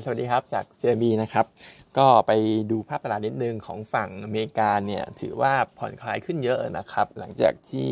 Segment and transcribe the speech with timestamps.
[0.00, 1.46] สวัสดีครับจาก JB นะครับ
[1.98, 2.32] ก็ไป
[2.70, 7.90] ดูภาพตลาดนิดนึงของฝั่งอเมริกาเนี่ยถือว่าผ่อนคลายขึ้นเยอะนะครับ หลังจากที่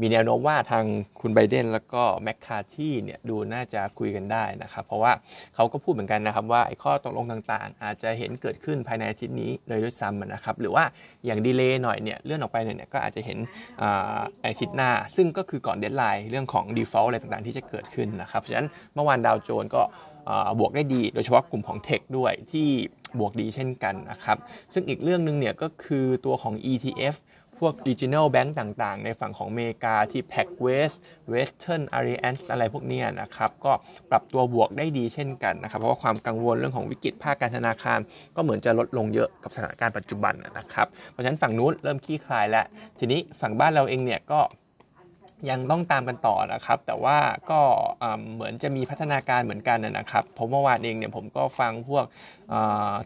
[0.00, 0.84] มีแนวโน้มว่าทาง
[1.20, 5.12] คุณไบเดนแล้วก็แมคคาร์ธีเนี่ยดูน่าจะคุยกันได้นะครับ เพราะว่า
[5.54, 10.84] เขาก็พูดเหมือนกันนะครับว่าไอ้ข้อตกลงต่างๆ อาจจะเห็นเกิดขึ้นภายในอาทิตย์นี้เลยด้วยซ้ำนะครับ หรือว่า
[11.26, 13.38] อย่าง delay หน่อยเนี่ยเลื่อนออกไปเนี่ยก็อาจจะเห็น
[14.46, 19.82] อาทิตย์หน้า ซึ่งก็คือก่อน deadline เรื่องของ default อะไรต่างๆ ที่จะเกิดขึ้นนะครับฉะนั้นเมื่อวานดาวโจนก็
[20.58, 22.68] บวกได้ดี โดยเฉพาะกลุ่มของเทคด้วยที่
[23.18, 24.38] บวกดีเช่นกันนะครับ
[24.72, 27.16] ซึ่งอีกเรื่องหนึ่งเนี่ยก็คือตัวของ ETF
[27.58, 30.96] พวก regional bank ต่างๆ ในฝั่งของอเมริกาที่ PacWest
[31.32, 33.72] Western Alliance อะไรพวกนี้นะครับ ก็
[34.10, 37.98] ปรับตัวบวกได้ดีเช่นกันนะครับ เพราะว่าความกังวลเรื่องของวิกฤตภาคการธนาคาร
[38.36, 42.64] ก็เหมือนจะลดลงเยอะกับสถานการณ์ปัจจุบันนะครับ เพราะฉะนั้นฝั่งนู้นเริ่มคลี่คลายแล้ว
[42.98, 44.40] ทีนี้ฝั่งบ้านเราเองเนี่ยก็
[45.50, 47.18] ยังต้องตามกันต่อนะครับ แต่ว่า
[47.50, 47.60] ก็
[48.34, 52.04] เหมือนจะมีพัฒนาการเหมือนกันนะครับผมเมื่อวานเองเนี่ยผมก็ฟังพวก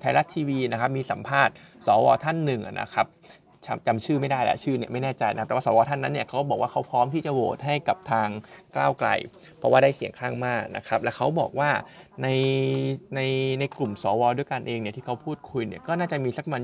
[0.00, 1.54] ไทยรัฐทีวีนะครับมีสัมภาษณ์
[1.86, 3.08] สวท่านหนึ่งนะครับ
[3.86, 8.28] จำชื่อไม่ได้แหละชื่อเนี่ยไม่แน่ใจนะแต่ว่าสวท่านนั้นเนี่ยเขาบอกว่าเขาพร้อมที่จะโหวตให้กับทาง
[8.76, 9.08] ก้าวไกล
[9.58, 11.70] เพราะว่าได้เสียงข้างมากนะครับ และเขาบอกว่า
[12.22, 12.28] ใน
[13.14, 13.20] ใน
[13.60, 16.62] ในกลุ่มสวด้วยกันเองเนี่ยที่เขาพูดคุยเนี่ยก็น่าจะมีสักมัน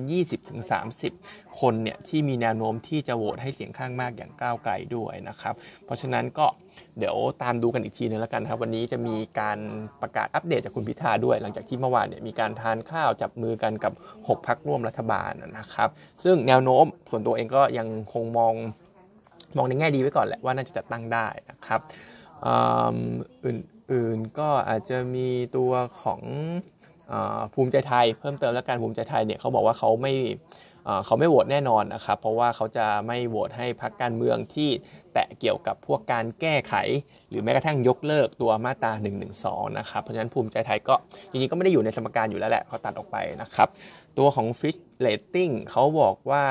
[0.78, 6.46] 20-30 คนเนี่ยที่มีแนวโน้มที่จะโหวตให้เสียงข้างมากอย่างก้าวไกลด้วยนะครับ เพราะฉะนั้นก็
[6.98, 9.58] เดี๋ยวตามดูกันอีกทีนึงแล้วกันครับ วันนี้จะมีการ
[10.02, 15.88] ประกาศอัปเดตจากคุณพิธาด้วย หลังจากที่เมื่อวานเนี่ยมีการทานข้าวจับมือกันกับ 6พักร่วมรัฐบาลนะครับ
[16.24, 18.54] ซึ่งแนวโน้มส่วนตัวเองก็ยังคงมอง
[19.56, 21.80] มองในแง่ดีไว้ก่อนแหละว่าน่าจะจัดตั้งได้นะครับ
[23.44, 23.58] อื่น
[24.18, 26.22] ๆก็อาจจะมีตัวของ
[27.54, 30.14] ภูมิใจไทย เพิ่มเติมแล้วกันภูมิใจไทยเนี่ยเขาบอกว่าเขาไม่
[31.06, 34.70] เขาไม่โหวตแน่นอนนะครับ เพราะว่าเขาจะไม่โหวตให้พรรคการเมืองที่
[35.12, 36.74] แตะเกี่ยวกับพวกการแก้ไข
[37.28, 39.10] หรือแม้กระทั่งยกเลิกตัวมาตรา1นึ
[39.78, 40.94] นะครับ เพราะฉะนั้นภูมิใจไทยก็
[41.30, 43.68] จริงๆก็ไม่ได้อยู่ในสมการอยู่แล้วแหละเขาตัดออกไปนะครับ
[44.18, 46.42] ตัวของ Fitch Rating เขาบอกว่า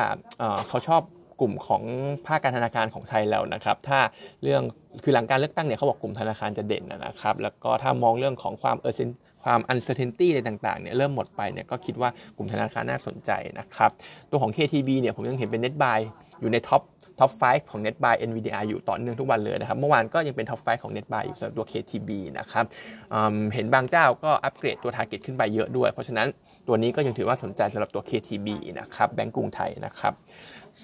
[0.68, 1.02] เขาชอบ
[1.42, 1.84] กลุ่มของ
[2.28, 4.00] ภาคการธนาคารของไทยแล้วนะครับ ถ้า
[4.44, 4.62] เรื่อง
[5.04, 9.10] คือหลังการเลือกตั้งเนี่ยเขาบอกกลุ่มธนาคารจะเด่นนะครับ แล้วก็ถ้ามองเรื่องของความเออร์เซน
[9.44, 13.92] ความ uncertainty อะไรต่างๆเนี่ยเริ่มหมดไปเนี่ยก็คิดว่ากลุ่มธนาคารน่าสนใจนะครับ
[14.32, 16.00] ตัวของ KTB เนี่ยผมยังเห็นเป็น net buy
[16.42, 16.82] อยู่ใน top
[17.20, 22.10] top 5 ของ net buy NVDR อยู่ต่อเนื่องทุกวันเลยนะครับ เมื่อวานก็ยังเป็น top 5 ของ net buy อยู่สำหรับตัว KTB
[22.40, 22.66] นะครับ
[23.12, 26.28] เห็นบางเจ้าก็อัปเกรดตัว target ขึ้นไปเยอะด้วย เพราะฉะนั้น
[26.68, 28.48] ตัวนี้ก็ยังถือว่าสนใจสำหรับตัว KTB
[28.80, 30.14] นะครับแบงก์กรุงไทยนะครับ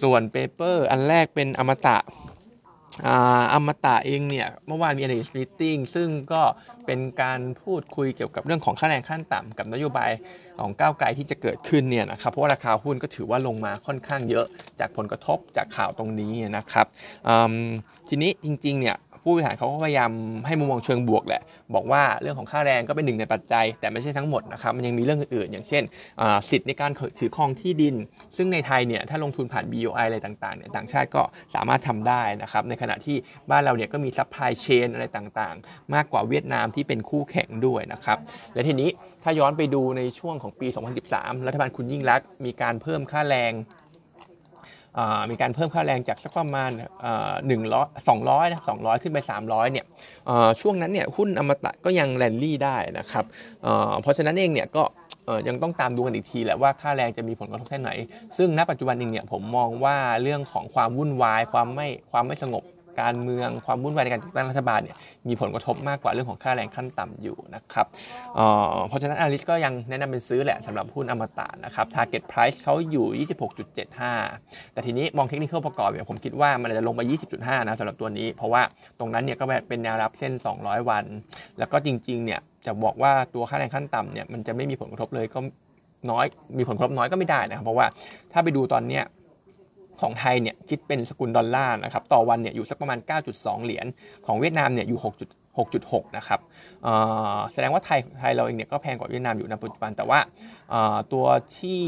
[0.02, 1.98] ส่วน paper อันแรกเป็นอมตะ
[3.54, 6.42] อมตะเองเนี่ยเมื่อวานมี analyst meeting ซึ่งก็
[6.86, 10.12] เป็นการพูดคุยเกี่ยวกับเรื่องของค่าแรงขั้นต่ำกับนโยบาย
[10.62, 14.46] ของก้าวไกลที่จะเกิดขึ้นเนี่ยนะครับเพราะว่าราคาหุ้นก็ถือว่าลงมาค่อนข้างเยอะ
[14.80, 16.88] จากผลกระทบจากข่าวตรงนี้นะครับ
[18.10, 18.96] ทีนี้จริงๆเนี่ย
[19.28, 20.12] ผู้บริหารเขาก็พยายาม
[20.48, 21.42] ให้มุมมองเชิงบวกแหละ
[21.76, 25.84] บอกว่าเรื่องของค่าแรงก็เป็นหนึ่งในปัจจัย แต่ไม่ใช่ทั้งหมดนะครับ มันยังมีเรื่องอื่นๆ อย่างเช่น
[26.50, 27.96] สิทธิ์ในการถือครองที่ดิน
[28.38, 31.22] ซึ่งในไทยเนี่ยถ้าลงทุนผ่าน BOI อะไรต่างๆเนี่ยต่างชาติก็
[31.56, 33.18] สามารถทำได้นะครับ ในขณะที่
[33.50, 38.18] บ้านเราเนี่ยก็มี supply chain อะไรต่างๆ มากกว่าเวียดนามที่เป็นคู่แข่งด้วยนะครับ
[38.54, 38.90] และทีนี้
[39.24, 40.68] ถ้าย้อนไปดูในช่วงของปี
[41.08, 43.54] 2013 รัฐบาลคุณยิ่งลักษณ์มีการเพิ่มค่าแรง
[45.30, 46.72] มีการเพิ่มค่าแรงจากสักประมาณ
[47.48, 49.86] หนึ่งร้อยสองร้อยนะสองร้อยขึ้นไปสามร้อยเนี่ย
[50.62, 53.26] ช่วงนั้นเนี่ยหุ้นอมตะก็ยังแลนดี่ได้นะครับ
[54.02, 54.84] เพราะฉะนั้นเองเนี่ยก็
[55.48, 57.92] ยังต้องตามดูกันอีกทีแหละว่าค่าแรงจะมีผลกระทบแค่ไหน
[58.38, 62.64] ซึ่งณปัจจุบันเองเนี่ยผมมองว่าเรื่องของความวุ่นวายความไม่ความไม่สงบ
[63.02, 64.96] การเมืองความวุ่นวายในการจัดตั้งรัฐบาลเนี่ย
[65.28, 67.86] มีผลกระทบมากกว่าเรื่องของค่าแรงขั้นต่ำอยู่นะครับ
[68.88, 73.26] เพราะฉะนั้นอลิสก็ยังแนะนำเป็นซื้อแหละสำหรับหุ้นอมตะนะครับ target price เขาอยู่
[73.96, 77.02] 26.75 แต่ทีนี้มองเทคนิคประกอบเนี่ยผมคิดว่ามันจะลงไป
[77.36, 78.62] 20.5 นะสำหรับตัวนี้ เพราะว่า
[79.00, 81.04] ตรงนั้นเนี่ยก็เป็นแนวรับเส้น 200 วัน
[81.60, 85.40] แล้วก็จริงๆเนี่ยจะบอกว่าตัวค่าแรงขั้นต่ำเนี่ยมันจะไม่มีผลกระทบเลยก็
[86.12, 86.26] น้อย
[86.58, 87.86] มีผลกระทบน้อยก็ไม่ได้นะครับเพราะว่า
[88.34, 89.04] ถ้าไปดูตอนเนี้ย
[90.02, 93.00] ของไทยเนี่ยคิดเป็นสกุลดอลลาร์นะครับต่อวันเนี่ยอยู่สักประมาณ
[93.32, 93.86] 9.2 เหรียญ
[94.26, 95.00] ของเวียดนามเนี่ยอยู่
[95.68, 96.40] 6.6 นะครับ
[97.54, 100.20] แสดงว่าไทยไทยเราเองเนี่ยก็แพงกว่าเวียดนามอยู่ในปัจจุบันแต่ว่า
[101.14, 101.26] ตัว
[101.60, 101.82] ที่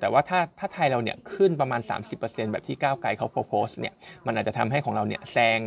[0.00, 1.80] แต่ว่าถ้าถ้าไทยเราเนี่ยขึ้นประมาณ
[2.16, 3.94] 30%แบบที่ก้าวไกลเขาโพสเนี่ย
[4.26, 5.60] มันอาจจะทำให้ของเราเนี่ยแซง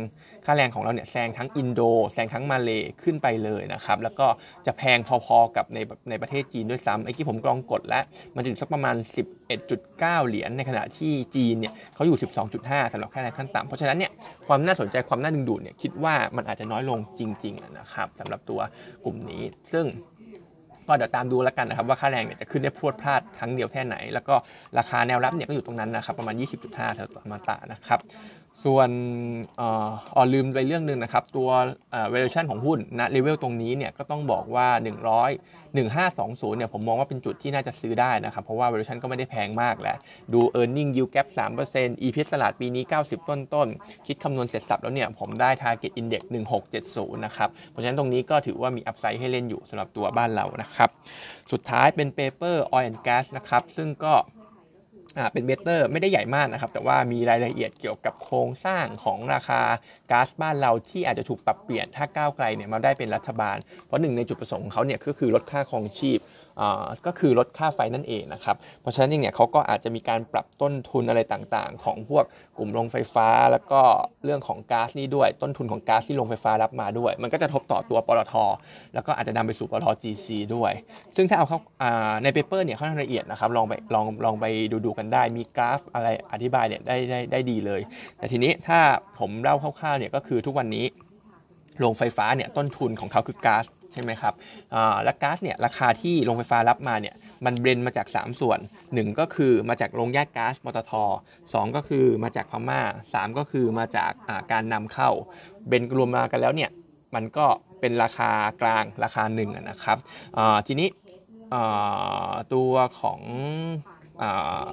[0.46, 1.80] ค่าแรงของเราเนี่ยแซงทั้งอินโด
[2.12, 2.70] แซงทั้งมาเล
[3.02, 4.26] ขึ้นไปเลยนะครับแล้วก็
[4.66, 5.78] จะแพงพอๆกับใน
[6.10, 8.04] ในประเทศจีนด้วยซ้ำไอ้ที่ผมกรองกดแล้ว
[8.36, 8.96] มันจะอยู่สักประมาณ
[9.60, 12.18] 11.9 เหรียญในขณะที่จีนเนี่ยเขาอยู่
[12.54, 14.10] 12.5สำหรับค่าแรงขั้นต่ำเพราะฉะนั้นเนี่ย
[14.46, 18.60] ความน่าสนใจความน่าดึงดูดเนี่ยคิดว่ามันอาจจะน้อยลงจริงๆนะครับสำหรับตัว
[19.04, 19.86] กลุ่มนี้ ซึ่ง
[20.86, 24.34] ก็เดี๋ยวตามดูแล้วกันนะครับว่าค่าแรงเนี่ยจะขึ้นได้พรวดพลาดครั้งเดียวแค่ไหน แล้วก็
[24.78, 26.34] ราคาแนวรับเนี่ยก็อยู่ตรงนั้นนะครับประมาณ
[26.66, 28.00] 20.5แถวมาตานะครับ
[28.64, 28.90] ส่วน
[29.60, 29.68] อ๋
[30.20, 31.48] อลืมไปเรื่องหนึ่งนะครับ ตัว
[32.12, 39.96] valuation ของหุ้นณเลเวลตรงนี้เนี่ยก็ต้องบอกว่า 100 1520เนี่ยผมมองว่าเป็นจุดที่น่าจะซื้อได้นะครับ เพราะว่า valuation ก็ไม่ได้แพงมากแหละ
[40.32, 41.28] ดู earning yield gap
[41.66, 43.68] 3% EPS ตลาดปีนี้ 90 ต้นต้น
[44.06, 46.22] คิดคำนวณเสร็จสับแล้วเนี่ยผมได้ target index
[46.74, 50.90] 1670 นะครับ เพราะฉะนั้นตรงนี้ก็ถือว่ามี upside ให้เล่นอยู่สำหรับตัวบ้านเรานะครับ
[51.52, 54.14] สุดท้ายเป็น paper oil and gas นะครับซึ่งก็
[55.32, 59.62] เป็นเมเตอร์ไม่ได้ใหญ่มากนะครับ แต่ว่ามีรายละเอียดเกี่ยวกับโครงสร้างของราคา
[60.10, 63.56] ก๊าซบ้านเราที่อาจจะถูกปรับเปลี่ยนถ้าก้าวไกลเนี่ยมาได้เป็นรัฐบาล
[63.86, 66.18] เพราะหนึ่งในจุดประสงค์ของเขาเนี่ยก็คือลดค่าครองชีพ
[67.06, 72.24] ก็คือลดค่าไฟนั่นเองนะครับ เพราะฉะนั้นเองเนี่ยเขาก็อาจจะมีการปรับต้นทุนอะไรต่างๆ ของพวก
[72.58, 73.80] กลุ่มโรงไฟฟ้า แล้วก็
[74.24, 78.34] เรื่องของก๊าซนี่ด้วย ต้นทุนของก๊าซที่โรงไฟฟ้ารับมาด้วย มันก็จะทบต่อตัวปตท
[78.94, 80.72] แล้วก็อาจจะนำไปสู่ปตท GC ด้วย
[81.16, 81.58] ซึ่งถ้าเอาเข้า
[82.22, 87.80] ในเปเปอร์เนี่ยค่อนข้างละเอียดนะครับลองไปลองลองไปดูดูกันได้ มีกราฟอะไรอธิบายเนี่ยได้ได้ได้ดีเลย
[88.18, 88.78] แต่ทีนี้ถ้า
[89.18, 90.86] ผมเล่าคร่าวๆเนี่ยก็คือทุกวันนี้
[91.78, 94.34] โรงไฟฟ้าเนี่ยต้นทุนของเขาคือก๊าซ ใช่ไหมครับ
[95.04, 98.58] และก๊าซเนี่ยราคาที่โรงไฟฟ้ารับมาเนี่ยมันเบรนมาจาก 3 ส่วน
[98.88, 100.92] 1 ก็คือมาจากโรงแยกก๊าซปตท
[101.34, 102.80] 2 ก็คือมาจากพม่า
[103.12, 105.10] 3 ก็คือมาจากาการนำเข้า
[105.66, 106.70] เบรนรวมมากันแล้วเนี่ย
[107.14, 107.46] มันก็
[107.80, 108.30] เป็นราคา
[108.62, 109.98] กลางราคาหนึ่งนะครับ
[110.66, 110.88] ทีนี้
[112.54, 113.20] ตัวของ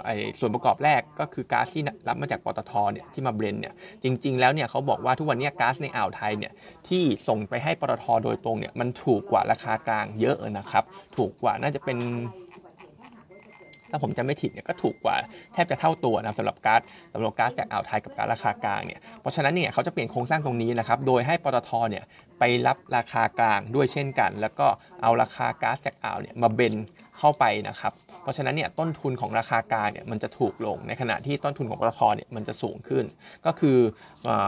[0.05, 0.09] ไอ
[0.39, 3.73] ส่วนประกอบแรกก็คือก๊าซที่รับมาจากปตทเนี่ยที่มาเบรนเนี่ย
[4.03, 6.51] จริง ๆ แล้วเนี่ยเขาบอกว่าทุกวันนี้ก๊าซในอ่าวไทยเนี่ย
[6.87, 10.83] ที่ส่งไปให้ปตทโดยตรงเนี่ยมันถูกกว่าราคากลางเยอะนะครับ
[11.17, 11.97] ถูกกว่าน่าจะเป็น
[13.91, 15.15] ถ้าผมจำไม่ผิดเนี่ยก็ถูกกว่า
[15.53, 16.81] แทบจะเท่าตัวนะสำหรับก๊าซ
[17.13, 22.03] สำหรับก๊าซจากอ่าวไทยกับก๊าซราคากลางเนี่ยเพราะฉะนั้นเนี่ยเขาจะเปลี่ยนโครงสร้างตรงนี้นะครับโดยให้ปตทเนี่ย
[22.39, 24.67] ไปรับราคากลางด้วยเช่นกัน แล้วก็
[25.01, 26.75] เอาราคาก๊าซจากอ่าวเนี่ยมาเบน
[27.19, 27.93] เข้าไปนะครับ
[28.23, 33.05] เพราะฉะนั้นเนี่ยต้นทุนของราคากลางเนี่ยมันจะถูกลงในขณะที่ต้นทุนของปตทเนี่ยมันจะสูงขึ้น
[33.45, 33.77] ก็คือ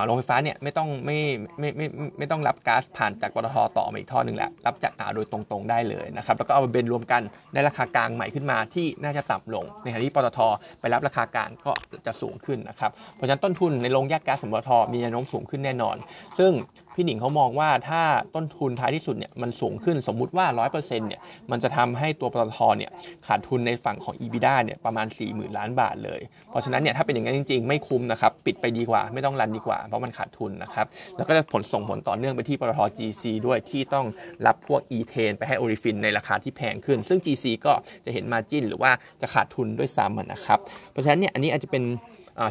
[0.06, 1.18] โรงไฟฟ้าเนี่ยไม่ต้องไม่
[1.59, 1.85] ไม่ไม่
[2.18, 7.21] ไม่ต้องรับก๊าซผ่านจากปตทต่อมาอีกท่อหนึ่งแหละรับจากอ่าวโดยตรงๆได้เลยนะครับแล้วก็เอาไปเบนรวมกัน
[7.53, 10.39] ได้ราคากลางใหม่ขึ้นมาที่น่าจะต่ำลงในขณะที่ปตท
[10.79, 11.71] ไปรับราคากลางก็
[12.06, 15.95] จะสูงขึ้นนะครับเพราะฉะนั้นต้นทุนในโรงแยกก๊าซของปตทมีแนวโน้มสูงขึ้นแน่นอน
[16.39, 16.51] ซึ่ง
[16.95, 18.01] พี่หนิงเขามองว่าถ้า
[18.35, 20.77] ต้นทุนท้ายที่สุดเนี่ยมันสูงขึ้นสมมุติว่า 100%
[21.07, 21.21] เนี่ย
[21.51, 22.91] มันจะทำให้ตัวปตทเนี่ย
[23.27, 30.85] ขาดทุนในฝั่งของ EBITDA เนี่ยประมาณ 40,000 ล้านบาทเลย เพราะฉะนั้นเนี่ยถ้าเป็นอย่างนั้นจริง ๆ ไม่คุ้มนะครับปิดไปดีกว่าไม่ต้องรันดีกว่า เพราะมันขาดทุนนะครับ
[31.17, 34.05] แล้วก็จะผลส่งผลต่อเนื่องไปที่ปตท GC ด้วยที่ต้อง
[34.45, 37.73] รับพวก e t a n ไปให้โอริฟินในราคาที่แพงขึ้น ซึ่ง GC ก็
[38.05, 38.91] จะเห็น margin หรือว่า
[39.21, 40.59] จะขาดทุนด้วยซ้ำนะครับ
[40.91, 41.83] เพราะฉะนั้นเนี่ยอันนี้อาจจะเป็น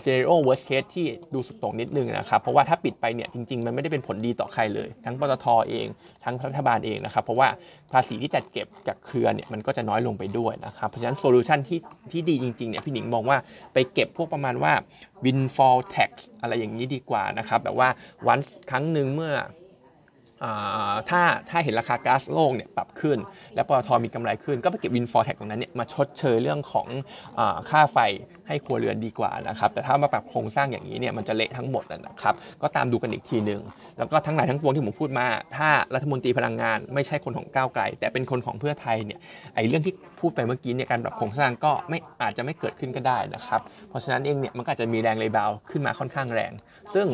[0.00, 5.86] scenario worst case ที่ดูสุดโต่งนิดนึงนะครับ เพราะว่าถ้าปิดไปเนี่ยจริง ๆ มันไม่ได้เป็นผลดีต่อใครเลย ทั้งปตทเอง
[6.24, 7.48] ทั้งรัฐบาลเองนะครับ เพราะว่า
[7.92, 11.80] ภาษีที่จัดเก็บจากเครือเนี่ยมันก็จะน้อยลงไปด้วยนะครับ เพราะฉะนั้น solution ที่
[12.12, 13.38] ที่ดีจริงๆเนี่ยพี่หนิงมองว่า
[13.74, 14.72] ไปเก็บพวกประมาณว่า
[15.24, 16.10] windfall tax
[16.40, 17.88] อะไรอย่างนี้ดีกว่านะครับแบบว่า
[18.26, 18.38] วัน
[18.70, 19.34] ครั้งหนึ่งเมื่อ
[21.10, 23.18] ถ้าถ้าเห็นราคาก๊าซโลกเนี่ยปรับขึ้น
[23.54, 26.88] และปตทมีกำไรขึ้น ก็ไปเก็บ windfall tax ตรงนั้นเนี่ยมาชดเชยเรื่องของ
[27.38, 27.40] อ
[27.70, 27.98] ค่าไฟ
[28.48, 33.60] ให้ครัวเรือนดีกว่านะครับแต่ถ้ามาปรับโครงสร้างอย่างนี้เนี่ยมันจะเละทั้งหมดนะครับก็ตามดูกันอีกทีหนึ่ง
[33.98, 35.26] แล้วก็ทั้งหลายทั้งปวงที่ผมพูดมา
[35.56, 39.18] ถ้ารัฐมนตรีพลังงานไม่ใช่คนของก้าวไกล แต่เป็นคนของเพื่อไทยเนี่ย
[39.54, 46.52] ไอ้เรื่องที่พูดไปเมื่อกี้เนี่ยการปรับโครงสร้างก็ไม่อาจจะไม่เกิดขึ้นก็ได้นะครับเพราะฉะนั้นเองเนี่ยมันก็จะมีแรง rebound ขึ้นมาค่อนข้างแรง
[46.94, 47.06] ซึ่ง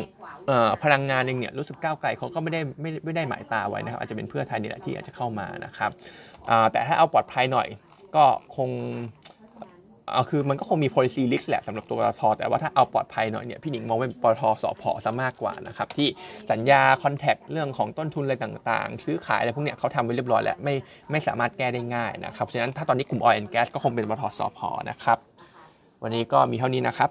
[0.83, 5.91] พลังงานเองเนี่ยรู้สึกก้าวไกลเขาก็ไม่ได้ไม่ไม่ได้หมายตาไว้นะครับ อาจจะเป็นเพื่อไทยนี่แหละที่อาจจะเข้ามานะครับ
[6.71, 7.67] แต่ถ้าเอาปลอดภัยหน่อย
[8.15, 8.69] ก็คง
[10.11, 16.07] เอาคือมันก็คงมี policy risk แหละสำหรับตัวปตทแต่ว่าถ้าเอาปลอดภัยหน่อยเนี่ยพี่หนิงมองเป็นปตทสอพอซะมากกว่านะครับที่
[16.51, 20.73] สัญญาคอนแทคเรื่องของต้นทุนอะไรต่างๆ ซื้อขายอะไรพวกเนี้ยเขาทำไว้เรียบร้อยแล้วไม่
[21.11, 25.17] ไม่สามารถแก้ได้ง่ายนะครับฉะนั้นถ้าตอนนี้กลุ่ม oil and gas ก็คงเป็นปตทสอพอนะครับ
[26.03, 27.09] วันนี้ก็มีเท่านี้นะครับ